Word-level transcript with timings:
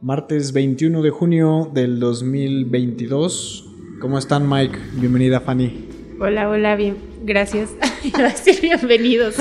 Martes 0.00 0.52
21 0.52 1.02
de 1.02 1.10
junio 1.10 1.68
del 1.74 1.98
2022. 1.98 3.68
¿Cómo 4.00 4.16
están, 4.16 4.48
Mike? 4.48 4.78
Bienvenida, 4.92 5.40
Fanny. 5.40 5.88
Hola, 6.20 6.48
hola, 6.48 6.76
bien. 6.76 6.96
Gracias. 7.24 7.70
Gracias, 8.16 8.60
bienvenidos. 8.60 9.34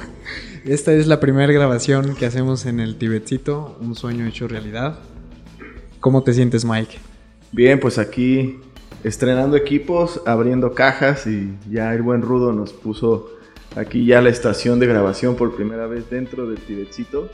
Esta 0.64 0.92
es 0.92 1.06
la 1.06 1.20
primera 1.20 1.52
grabación 1.52 2.16
que 2.16 2.26
hacemos 2.26 2.66
en 2.66 2.80
el 2.80 2.96
Tibetcito, 2.96 3.78
un 3.80 3.94
sueño 3.94 4.26
hecho 4.26 4.48
realidad. 4.48 4.98
¿Cómo 6.00 6.24
te 6.24 6.32
sientes, 6.32 6.64
Mike? 6.64 6.98
Bien, 7.52 7.78
pues 7.78 7.96
aquí 7.98 8.58
estrenando 9.04 9.56
equipos, 9.56 10.22
abriendo 10.26 10.74
cajas 10.74 11.24
y 11.28 11.54
ya 11.70 11.94
el 11.94 12.02
buen 12.02 12.20
Rudo 12.20 12.52
nos 12.52 12.72
puso 12.72 13.30
aquí 13.76 14.04
ya 14.04 14.20
la 14.20 14.30
estación 14.30 14.80
de 14.80 14.88
grabación 14.88 15.36
por 15.36 15.54
primera 15.54 15.86
vez 15.86 16.10
dentro 16.10 16.48
del 16.50 16.58
Tibetcito. 16.58 17.30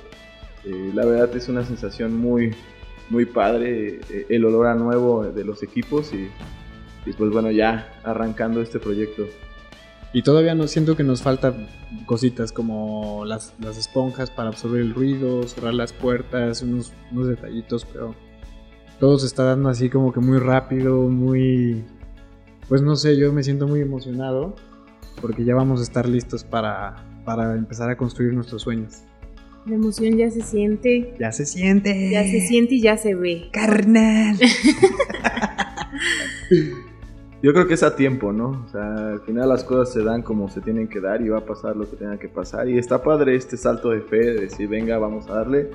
Eh, 0.65 0.91
la 0.95 1.05
verdad 1.05 1.35
es 1.37 1.49
una 1.49 1.65
sensación 1.65 2.17
muy, 2.17 2.55
muy 3.09 3.25
padre 3.25 4.01
eh, 4.11 4.27
el 4.29 4.45
olor 4.45 4.67
a 4.67 4.75
nuevo 4.75 5.25
de 5.25 5.45
los 5.45 5.63
equipos 5.63 6.13
y, 6.13 6.29
y, 7.07 7.13
pues 7.13 7.31
bueno, 7.31 7.51
ya 7.51 7.93
arrancando 8.05 8.61
este 8.61 8.79
proyecto. 8.79 9.27
Y 10.13 10.23
todavía 10.23 10.55
no 10.55 10.67
siento 10.67 10.97
que 10.97 11.05
nos 11.05 11.23
faltan 11.23 11.69
cositas 12.05 12.51
como 12.51 13.25
las, 13.25 13.55
las 13.61 13.79
esponjas 13.79 14.31
para 14.31 14.49
absorber 14.49 14.81
el 14.81 14.93
ruido, 14.93 15.45
cerrar 15.45 15.75
las 15.75 15.93
puertas, 15.93 16.63
unos, 16.63 16.93
unos 17.13 17.29
detallitos, 17.29 17.87
pero 17.93 18.15
todo 18.99 19.19
se 19.19 19.27
está 19.27 19.45
dando 19.45 19.69
así 19.69 19.89
como 19.89 20.13
que 20.13 20.21
muy 20.21 20.39
rápido, 20.39 21.09
muy... 21.09 21.85
Pues 22.69 22.83
no 22.83 22.97
sé, 22.97 23.17
yo 23.17 23.33
me 23.33 23.43
siento 23.43 23.67
muy 23.67 23.81
emocionado 23.81 24.55
porque 25.21 25.45
ya 25.45 25.55
vamos 25.55 25.81
a 25.81 25.83
estar 25.83 26.09
listos 26.09 26.45
para, 26.45 27.05
para 27.25 27.55
empezar 27.55 27.91
a 27.91 27.97
construir 27.97 28.33
nuestros 28.33 28.63
sueños. 28.63 29.03
La 29.67 29.75
emoción 29.75 30.17
ya 30.17 30.31
se 30.31 30.41
siente. 30.41 31.15
Ya 31.19 31.33
se 31.33 31.45
siente. 31.45 32.11
Ya 32.11 32.23
se 32.23 32.41
siente 32.41 32.77
y 32.77 32.83
ya 32.83 32.97
se 32.97 33.15
ve. 33.15 33.49
Carnal. 33.53 34.39
Yo 37.43 37.53
creo 37.55 37.67
que 37.67 37.75
es 37.75 37.83
a 37.83 37.97
tiempo, 37.97 38.33
¿no? 38.33 38.65
O 38.67 38.69
sea, 38.69 39.13
al 39.13 39.21
final 39.21 39.49
las 39.49 39.65
cosas 39.65 39.93
se 39.95 40.03
dan 40.03 40.23
como 40.23 40.51
se 40.51 40.61
tienen 40.61 40.89
que 40.89 41.01
dar 41.01 41.23
y 41.23 41.31
va 41.31 41.39
a 41.39 41.45
pasar 41.45 41.75
lo 41.77 41.89
que 41.89 41.97
tenga 41.97 42.19
que 42.19 42.29
pasar. 42.29 42.69
Y 42.69 42.79
está 42.79 43.03
padre 43.03 43.35
este 43.35 43.57
salto 43.57 43.91
de 43.91 44.01
fe, 44.03 44.19
de 44.19 44.41
decir, 44.43 44.69
venga, 44.69 44.99
vamos 44.99 45.29
a 45.29 45.37
darle. 45.37 45.71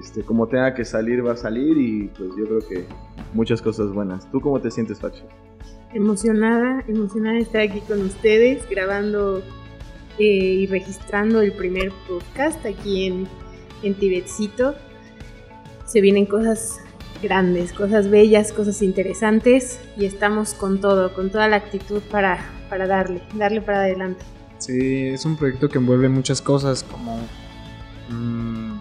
Este, 0.00 0.22
como 0.22 0.48
tenga 0.48 0.74
que 0.74 0.84
salir, 0.84 1.24
va 1.24 1.32
a 1.32 1.36
salir 1.36 1.78
y 1.78 2.08
pues 2.16 2.30
yo 2.36 2.44
creo 2.46 2.60
que 2.68 2.84
muchas 3.32 3.62
cosas 3.62 3.92
buenas. 3.92 4.28
¿Tú 4.30 4.40
cómo 4.40 4.60
te 4.60 4.70
sientes, 4.70 4.98
Fachi? 4.98 5.22
Emocionada, 5.94 6.84
emocionada 6.88 7.36
de 7.36 7.42
estar 7.42 7.60
aquí 7.62 7.80
con 7.80 8.02
ustedes, 8.02 8.68
grabando 8.68 9.42
eh, 10.18 10.24
y 10.24 10.66
registrando 10.66 11.40
el 11.40 11.52
primer 11.52 11.92
podcast 12.08 12.64
aquí 12.66 13.06
en, 13.06 13.28
en 13.82 13.94
Tibetcito. 13.94 14.74
Se 15.86 16.00
vienen 16.00 16.26
cosas 16.26 16.80
grandes, 17.22 17.72
cosas 17.72 18.08
bellas, 18.10 18.52
cosas 18.52 18.82
interesantes 18.82 19.80
y 19.96 20.04
estamos 20.04 20.54
con 20.54 20.80
todo, 20.80 21.14
con 21.14 21.30
toda 21.30 21.48
la 21.48 21.56
actitud 21.56 22.00
para, 22.10 22.38
para 22.68 22.86
darle, 22.86 23.22
darle 23.34 23.60
para 23.60 23.80
adelante. 23.80 24.24
Sí, 24.58 25.06
es 25.08 25.24
un 25.24 25.36
proyecto 25.36 25.68
que 25.68 25.78
envuelve 25.78 26.08
muchas 26.08 26.42
cosas 26.42 26.82
como 26.82 27.20
mmm, 28.08 28.78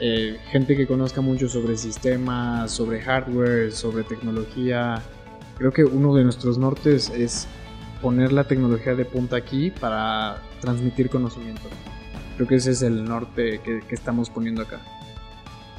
eh, 0.00 0.38
gente 0.50 0.76
que 0.76 0.86
conozca 0.86 1.20
mucho 1.20 1.48
sobre 1.48 1.76
sistemas, 1.76 2.72
sobre 2.72 3.00
hardware, 3.00 3.72
sobre 3.72 4.02
tecnología. 4.04 5.02
Creo 5.56 5.72
que 5.72 5.84
uno 5.84 6.14
de 6.14 6.24
nuestros 6.24 6.58
nortes 6.58 7.10
es 7.10 7.46
poner 8.04 8.34
la 8.34 8.44
tecnología 8.44 8.94
de 8.94 9.06
punta 9.06 9.34
aquí 9.36 9.70
para 9.70 10.42
transmitir 10.60 11.08
conocimiento. 11.08 11.62
Creo 12.36 12.46
que 12.46 12.56
ese 12.56 12.72
es 12.72 12.82
el 12.82 13.02
norte 13.06 13.60
que, 13.64 13.80
que 13.80 13.94
estamos 13.94 14.28
poniendo 14.28 14.60
acá. 14.60 14.78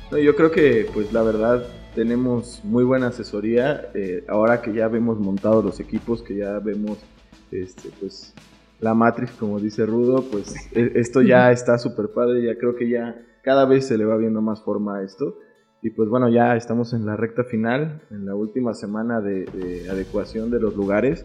No, 0.09 0.17
yo 0.17 0.35
creo 0.35 0.49
que, 0.49 0.89
pues 0.91 1.13
la 1.13 1.21
verdad, 1.21 1.67
tenemos 1.93 2.61
muy 2.63 2.83
buena 2.83 3.09
asesoría. 3.09 3.91
Eh, 3.93 4.25
ahora 4.27 4.63
que 4.63 4.73
ya 4.73 4.87
vemos 4.87 5.19
montados 5.19 5.63
los 5.63 5.79
equipos, 5.79 6.23
que 6.23 6.37
ya 6.37 6.57
vemos, 6.57 6.97
este, 7.51 7.89
pues, 7.99 8.33
la 8.79 8.95
Matrix, 8.95 9.33
como 9.33 9.59
dice 9.59 9.85
Rudo, 9.85 10.23
pues 10.23 10.55
e, 10.71 10.93
esto 10.95 11.21
ya 11.21 11.51
está 11.51 11.77
súper 11.77 12.09
padre. 12.09 12.43
Ya 12.43 12.57
creo 12.57 12.75
que 12.75 12.89
ya 12.89 13.21
cada 13.43 13.65
vez 13.65 13.85
se 13.85 13.99
le 13.99 14.05
va 14.05 14.17
viendo 14.17 14.41
más 14.41 14.63
forma 14.63 14.97
a 14.97 15.03
esto. 15.03 15.37
Y 15.83 15.91
pues 15.91 16.09
bueno, 16.09 16.27
ya 16.29 16.55
estamos 16.55 16.93
en 16.93 17.05
la 17.05 17.15
recta 17.15 17.43
final, 17.43 18.01
en 18.09 18.25
la 18.25 18.33
última 18.33 18.73
semana 18.73 19.21
de, 19.21 19.45
de 19.45 19.87
adecuación 19.87 20.49
de 20.49 20.59
los 20.59 20.75
lugares, 20.75 21.23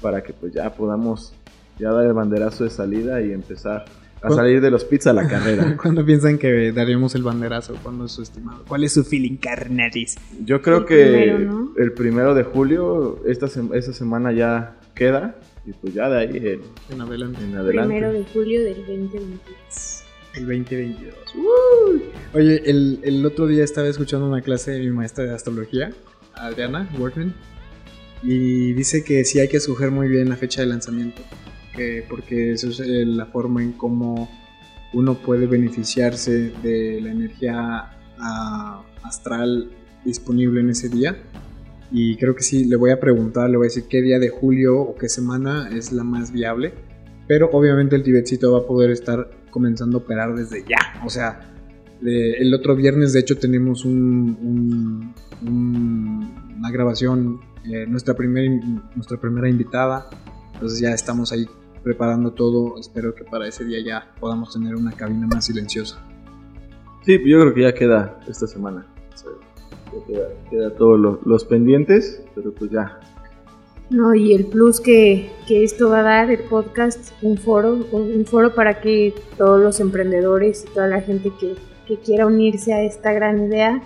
para 0.00 0.22
que 0.22 0.32
pues 0.32 0.52
ya 0.52 0.72
podamos 0.74 1.32
ya 1.78 1.90
dar 1.92 2.06
el 2.06 2.12
banderazo 2.12 2.64
de 2.64 2.70
salida 2.70 3.20
y 3.22 3.32
empezar 3.32 3.84
a 4.22 4.28
salir 4.30 4.60
de 4.60 4.70
los 4.70 4.84
pits 4.84 5.06
a 5.06 5.12
la 5.14 5.26
carrera. 5.28 5.76
¿Cuándo 5.80 6.04
piensan 6.04 6.36
que 6.38 6.72
daríamos 6.72 7.14
el 7.14 7.22
banderazo? 7.22 7.74
¿Cuándo 7.82 8.04
es 8.04 8.12
su 8.12 8.22
estimado? 8.22 8.64
¿Cuál 8.68 8.84
es 8.84 8.92
su 8.92 9.02
feeling, 9.04 9.36
carnatis? 9.36 10.16
Yo 10.44 10.60
creo 10.60 10.78
El 10.78 10.84
que 10.84 11.04
primero, 11.06 11.38
¿no? 11.38 11.72
el 11.78 11.92
primero 11.92 12.34
de 12.34 12.42
julio, 12.44 13.20
esta, 13.26 13.46
sem- 13.46 13.74
esta 13.74 13.92
semana 13.92 14.32
ya 14.32 14.76
queda. 14.94 15.36
Y 15.66 15.72
pues 15.72 15.92
ya 15.94 16.08
de 16.08 16.18
ahí 16.18 16.36
en, 16.36 16.60
En 16.94 17.00
adelante. 17.02 17.42
en 17.44 17.54
adelante. 17.56 17.88
Primero 17.94 18.12
de 18.12 18.24
julio 18.32 18.64
del 18.64 18.76
2022. 18.76 20.04
El 20.34 20.46
2022. 20.46 21.14
Uy. 21.36 22.02
Oye, 22.34 22.62
el, 22.70 23.00
el 23.02 23.24
otro 23.26 23.46
día 23.46 23.62
estaba 23.64 23.86
escuchando 23.88 24.26
una 24.26 24.40
clase 24.42 24.70
de 24.72 24.80
mi 24.80 24.90
maestra 24.90 25.24
de 25.24 25.34
astrología, 25.34 25.92
Adriana 26.34 26.88
Workman, 26.98 27.34
y 28.22 28.72
dice 28.74 29.02
que 29.04 29.24
sí 29.24 29.38
hay 29.40 29.48
que 29.48 29.56
escoger 29.58 29.90
muy 29.90 30.08
bien 30.08 30.28
la 30.28 30.36
fecha 30.36 30.60
de 30.60 30.66
lanzamiento, 30.68 31.22
que, 31.74 32.04
porque 32.08 32.52
eso 32.52 32.68
es 32.68 32.80
eh, 32.80 33.04
la 33.06 33.26
forma 33.26 33.62
en 33.62 33.72
cómo 33.72 34.28
uno 34.92 35.14
puede 35.14 35.46
beneficiarse 35.46 36.50
de 36.62 37.00
la 37.00 37.10
energía 37.12 37.90
ah, 38.18 38.82
astral 39.02 39.70
disponible 40.04 40.60
en 40.60 40.70
ese 40.70 40.88
día. 40.88 41.16
Y 41.92 42.16
creo 42.16 42.34
que 42.36 42.42
sí, 42.42 42.64
le 42.64 42.76
voy 42.76 42.90
a 42.90 43.00
preguntar, 43.00 43.50
le 43.50 43.56
voy 43.56 43.64
a 43.66 43.68
decir 43.68 43.84
qué 43.88 44.00
día 44.02 44.18
de 44.18 44.28
julio 44.28 44.78
o 44.80 44.94
qué 44.96 45.08
semana 45.08 45.70
es 45.74 45.90
la 45.92 46.04
más 46.04 46.32
viable. 46.32 46.72
Pero 47.26 47.48
obviamente 47.52 47.96
el 47.96 48.02
Tibetcito 48.02 48.52
va 48.52 48.58
a 48.60 48.66
poder 48.66 48.90
estar 48.90 49.30
comenzando 49.50 49.98
a 49.98 50.00
operar 50.02 50.34
desde 50.34 50.62
ya. 50.68 51.00
O 51.04 51.10
sea, 51.10 51.52
de- 52.00 52.34
el 52.38 52.52
otro 52.54 52.76
viernes 52.76 53.12
de 53.12 53.20
hecho 53.20 53.38
tenemos 53.38 53.84
un, 53.84 54.36
un- 54.40 55.14
un- 55.48 56.54
una 56.58 56.70
grabación, 56.70 57.40
eh, 57.64 57.86
nuestra, 57.86 58.14
primer, 58.14 58.48
nuestra 58.94 59.18
primera 59.18 59.48
invitada. 59.48 60.08
Entonces 60.54 60.80
ya 60.80 60.90
estamos 60.90 61.32
ahí 61.32 61.46
preparando 61.82 62.32
todo. 62.32 62.78
Espero 62.78 63.14
que 63.14 63.24
para 63.24 63.48
ese 63.48 63.64
día 63.64 63.78
ya 63.84 64.14
podamos 64.20 64.52
tener 64.52 64.74
una 64.76 64.92
cabina 64.92 65.26
más 65.26 65.46
silenciosa. 65.46 66.00
Sí, 67.04 67.18
yo 67.26 67.40
creo 67.40 67.54
que 67.54 67.62
ya 67.62 67.74
queda 67.74 68.20
esta 68.28 68.46
semana. 68.46 68.86
Ya 69.92 70.06
queda, 70.06 70.28
queda 70.50 70.74
todos 70.74 70.98
los, 70.98 71.18
los 71.26 71.44
pendientes, 71.44 72.22
pero 72.34 72.54
pues 72.54 72.70
ya. 72.70 73.00
No, 73.90 74.14
y 74.14 74.34
el 74.34 74.46
plus 74.46 74.80
que, 74.80 75.30
que 75.48 75.64
esto 75.64 75.90
va 75.90 76.00
a 76.00 76.02
dar, 76.02 76.30
el 76.30 76.44
podcast, 76.44 77.12
un 77.22 77.36
foro, 77.36 77.74
un 77.90 78.24
foro 78.24 78.54
para 78.54 78.80
que 78.80 79.12
todos 79.36 79.60
los 79.60 79.80
emprendedores 79.80 80.64
y 80.64 80.72
toda 80.72 80.86
la 80.86 81.00
gente 81.00 81.32
que, 81.40 81.56
que 81.88 81.96
quiera 81.96 82.26
unirse 82.26 82.72
a 82.72 82.82
esta 82.82 83.12
gran 83.12 83.46
idea 83.46 83.82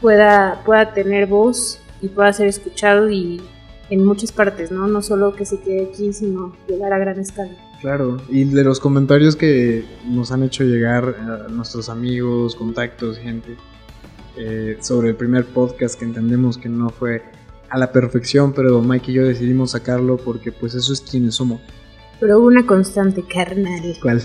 pueda, 0.00 0.62
pueda 0.64 0.94
tener 0.94 1.26
voz 1.26 1.82
y 2.02 2.08
pueda 2.08 2.32
ser 2.32 2.48
escuchado 2.48 3.08
y 3.08 3.40
en 3.88 4.04
muchas 4.04 4.32
partes, 4.32 4.70
¿no? 4.70 4.86
No 4.88 5.02
solo 5.02 5.34
que 5.34 5.44
se 5.44 5.60
quede 5.60 5.88
aquí, 5.90 6.12
sino 6.12 6.54
llegar 6.68 6.92
a 6.92 6.98
gran 6.98 7.18
escala. 7.18 7.52
Claro, 7.80 8.18
y 8.28 8.44
de 8.44 8.64
los 8.64 8.78
comentarios 8.78 9.34
que 9.36 9.84
nos 10.06 10.30
han 10.30 10.42
hecho 10.42 10.64
llegar 10.64 11.16
a 11.18 11.48
nuestros 11.48 11.88
amigos, 11.88 12.54
contactos, 12.54 13.18
gente, 13.18 13.56
eh, 14.36 14.78
sobre 14.80 15.10
el 15.10 15.16
primer 15.16 15.44
podcast 15.46 15.98
que 15.98 16.04
entendemos 16.04 16.56
que 16.56 16.68
no 16.68 16.90
fue 16.90 17.22
a 17.68 17.78
la 17.78 17.90
perfección, 17.90 18.52
pero 18.52 18.80
Mike 18.80 19.10
y 19.10 19.14
yo 19.14 19.24
decidimos 19.24 19.72
sacarlo 19.72 20.16
porque 20.16 20.52
pues 20.52 20.74
eso 20.74 20.92
es 20.92 21.00
quienes 21.00 21.34
somos. 21.34 21.60
Pero 22.20 22.38
hubo 22.38 22.46
una 22.46 22.64
constante, 22.64 23.24
carnal. 23.24 23.96
¿Cuál? 24.00 24.22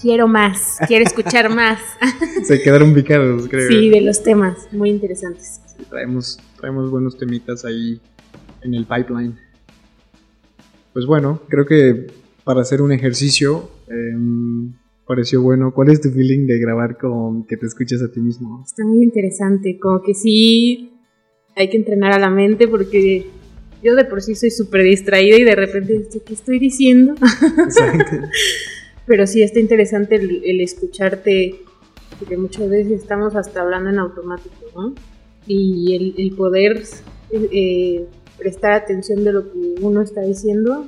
Quiero 0.00 0.28
más, 0.28 0.76
quiero 0.86 1.04
escuchar 1.04 1.48
más. 1.54 1.80
Se 2.44 2.60
quedaron 2.60 2.92
picados, 2.92 3.48
creo. 3.48 3.68
Sí, 3.68 3.88
de 3.88 4.00
los 4.00 4.22
temas, 4.22 4.68
muy 4.70 4.90
interesantes. 4.90 5.60
Traemos, 5.88 6.38
traemos 6.62 6.92
buenos 6.92 7.18
temitas 7.18 7.64
ahí 7.64 8.00
en 8.62 8.74
el 8.74 8.86
pipeline. 8.86 9.34
Pues 10.92 11.06
bueno, 11.06 11.42
creo 11.48 11.66
que 11.66 12.06
para 12.44 12.60
hacer 12.60 12.80
un 12.82 12.92
ejercicio 12.92 13.68
em, 13.88 14.72
pareció 15.04 15.42
bueno. 15.42 15.74
¿Cuál 15.74 15.90
es 15.90 16.00
tu 16.00 16.10
feeling 16.10 16.46
de 16.46 16.60
grabar 16.60 16.98
con 16.98 17.44
que 17.48 17.56
te 17.56 17.66
escuches 17.66 18.00
a 18.00 18.12
ti 18.12 18.20
mismo? 18.20 18.62
Está 18.64 18.84
muy 18.84 19.02
interesante, 19.02 19.76
como 19.80 20.02
que 20.02 20.14
sí 20.14 20.92
hay 21.56 21.68
que 21.68 21.78
entrenar 21.78 22.12
a 22.12 22.20
la 22.20 22.30
mente 22.30 22.68
porque 22.68 23.26
yo 23.82 23.96
de 23.96 24.04
por 24.04 24.22
sí 24.22 24.36
soy 24.36 24.52
súper 24.52 24.84
distraída 24.84 25.38
y 25.38 25.42
de 25.42 25.56
repente, 25.56 26.06
¿qué 26.24 26.32
estoy 26.32 26.60
diciendo? 26.60 27.14
Exacto. 27.64 28.18
Pero 29.06 29.26
sí 29.26 29.42
está 29.42 29.58
interesante 29.58 30.14
el, 30.14 30.42
el 30.44 30.60
escucharte, 30.60 31.56
porque 32.20 32.36
muchas 32.36 32.70
veces 32.70 33.02
estamos 33.02 33.34
hasta 33.34 33.62
hablando 33.62 33.90
en 33.90 33.98
automático, 33.98 34.54
¿no? 34.76 34.94
Y 35.46 35.94
el, 35.96 36.14
el 36.18 36.34
poder 36.36 36.82
eh, 37.32 38.06
prestar 38.38 38.72
atención 38.72 39.24
de 39.24 39.32
lo 39.32 39.50
que 39.52 39.74
uno 39.80 40.02
está 40.02 40.20
diciendo 40.22 40.86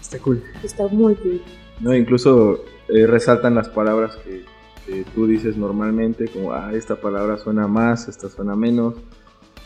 Está 0.00 0.18
cool. 0.18 0.42
está 0.62 0.86
muy 0.88 1.14
cool. 1.16 1.40
¿no? 1.80 1.94
Incluso 1.94 2.64
eh, 2.88 3.06
resaltan 3.06 3.54
las 3.54 3.68
palabras 3.68 4.16
que, 4.16 4.44
que 4.86 5.04
tú 5.14 5.26
dices 5.26 5.56
normalmente, 5.56 6.26
como, 6.28 6.52
ah, 6.52 6.70
esta 6.74 7.00
palabra 7.00 7.38
suena 7.38 7.66
más, 7.66 8.08
esta 8.08 8.28
suena 8.28 8.54
menos. 8.56 8.94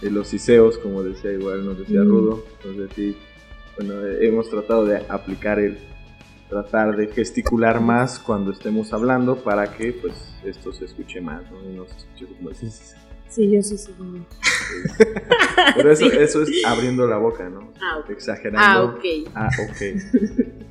Eh, 0.02 0.10
los 0.10 0.32
iseos, 0.34 0.76
como 0.78 1.02
decía 1.02 1.32
igual, 1.32 1.64
nos 1.64 1.78
decía 1.78 2.02
Mm. 2.02 2.08
Rudo. 2.08 2.44
Entonces, 2.62 2.90
sí, 2.94 3.16
bueno, 3.78 3.94
eh, 4.06 4.26
hemos 4.26 4.48
tratado 4.50 4.84
de 4.84 4.96
aplicar 5.08 5.58
el 5.58 5.78
tratar 6.48 6.96
de 6.96 7.08
gesticular 7.08 7.80
más 7.80 8.18
cuando 8.20 8.52
estemos 8.52 8.92
hablando 8.92 9.36
para 9.36 9.72
que 9.76 9.92
pues 9.92 10.12
esto 10.44 10.72
se 10.72 10.84
escuche 10.84 11.20
más, 11.20 11.42
¿no? 11.50 11.58
Y 11.68 11.74
no 11.74 11.86
se 11.86 11.96
escuche 11.96 12.26
como 12.36 12.54
Sí, 12.54 12.68
sí, 13.28 13.50
yo 13.50 13.62
sí, 13.62 13.76
sí. 13.78 13.92
Pero 15.76 15.92
eso, 15.92 16.08
Sí. 16.08 16.16
eso 16.18 16.42
es 16.42 16.50
abriendo 16.66 17.06
la 17.06 17.16
boca, 17.18 17.48
¿no? 17.48 17.72
Ah, 17.80 17.98
ok. 18.00 18.10
Exagerando. 18.10 18.58
Ah, 18.60 18.84
ok. 18.84 19.04
Ah, 19.34 19.48
ok. 19.68 20.52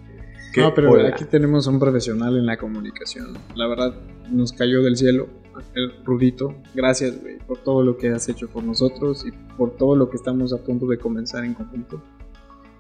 No, 0.58 0.74
pero 0.74 0.92
hola. 0.92 1.10
aquí 1.10 1.26
tenemos 1.26 1.68
a 1.68 1.70
un 1.72 1.80
profesional 1.82 2.38
en 2.38 2.46
la 2.46 2.56
comunicación. 2.56 3.34
La 3.56 3.68
verdad, 3.68 3.94
nos 4.32 4.54
cayó 4.54 4.82
del 4.84 4.96
cielo. 4.96 5.28
El 5.74 5.92
Rudito, 6.06 6.56
gracias, 6.74 7.22
güey, 7.22 7.40
por 7.40 7.58
todo 7.58 7.84
lo 7.84 7.98
que 7.98 8.08
has 8.12 8.30
hecho 8.30 8.48
por 8.48 8.64
nosotros 8.64 9.26
y 9.28 9.32
por 9.58 9.76
todo 9.76 9.98
lo 9.98 10.10
que 10.10 10.16
estamos 10.16 10.54
a 10.54 10.58
punto 10.64 10.88
de 10.88 10.98
comenzar 10.98 11.44
en 11.44 11.56
conjunto. 11.56 12.02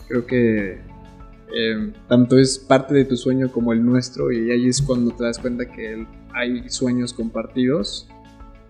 Creo 0.07 0.25
que 0.25 0.79
eh, 1.53 1.93
tanto 2.07 2.37
es 2.37 2.57
parte 2.59 2.93
de 2.93 3.03
tu 3.03 3.17
sueño 3.17 3.51
como 3.51 3.73
el 3.73 3.85
nuestro 3.85 4.31
y 4.31 4.51
ahí 4.51 4.69
es 4.69 4.81
cuando 4.81 5.11
te 5.13 5.25
das 5.25 5.37
cuenta 5.39 5.69
que 5.69 6.07
hay 6.33 6.69
sueños 6.69 7.13
compartidos 7.13 8.07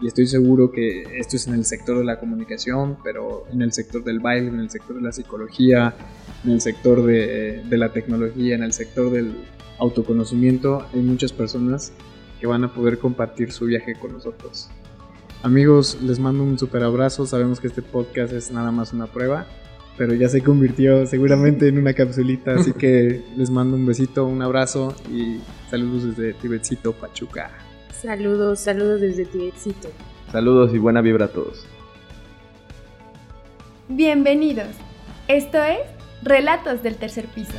y 0.01 0.07
estoy 0.07 0.27
seguro 0.27 0.71
que 0.71 1.03
esto 1.18 1.38
es 1.38 1.47
en 1.47 1.53
el 1.53 1.65
sector 1.65 1.97
de 1.97 2.06
la 2.06 2.19
comunicación, 2.19 2.97
pero 3.03 3.45
en 3.51 3.62
el 3.62 3.71
sector 3.71 4.03
del 4.03 4.19
baile, 4.19 4.50
en 4.50 4.59
el 4.59 4.69
sector 4.69 4.95
de 4.95 5.01
la 5.01 5.12
psicología, 5.12 5.95
en 6.44 6.51
el 6.51 6.62
sector 6.62 7.03
de, 7.06 7.63
de 7.63 7.77
la 7.77 7.94
tecnología, 7.94 8.56
en 8.56 8.63
el 8.63 8.74
sector 8.74 9.12
del 9.12 9.36
autoconocimiento, 9.80 10.86
hay 10.94 11.01
muchas 11.01 11.31
personas 11.31 11.94
que 12.39 12.47
van 12.47 12.63
a 12.63 12.74
poder 12.74 13.00
compartir 13.00 13.51
su 13.51 13.65
viaje 13.65 13.95
con 13.95 14.13
nosotros. 14.13 14.69
Amigos, 15.44 16.00
les 16.01 16.19
mando 16.19 16.44
un 16.44 16.57
super 16.57 16.83
abrazo. 16.83 17.25
Sabemos 17.25 17.59
que 17.59 17.68
este 17.68 17.81
podcast 17.81 18.33
es 18.33 18.51
nada 18.51 18.71
más 18.71 18.94
una 18.94 19.07
prueba, 19.07 19.45
pero 19.97 20.13
ya 20.13 20.27
se 20.27 20.42
convirtió 20.42 21.06
seguramente 21.06 21.68
en 21.68 21.77
una 21.77 21.94
capsulita, 21.94 22.56
así 22.56 22.74
que 22.74 23.24
les 23.38 23.50
mando 23.50 23.77
un 23.77 23.86
besito, 23.86 24.25
un 24.25 24.42
abrazo 24.42 24.95
y 25.12 25.39
saludos 25.69 26.15
desde 26.15 26.33
Tibetcito, 26.33 26.94
Pachuca. 26.94 27.64
Saludos, 28.06 28.60
saludos 28.60 29.02
desde 29.02 29.25
Tibetcito. 29.25 29.90
Saludos 30.31 30.75
y 30.75 30.78
buena 30.78 31.02
vibra 31.02 31.25
a 31.25 31.28
todos. 31.30 31.66
Bienvenidos. 33.88 34.68
Esto 35.28 35.57
es 35.63 35.80
Relatos 36.22 36.84
del 36.84 36.98
Tercer 36.98 37.25
Piso. 37.25 37.57